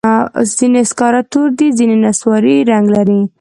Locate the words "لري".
2.95-3.21